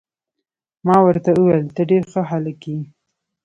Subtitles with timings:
[0.85, 2.79] ما ورته وویل: ته ډیر ښه هلک يې.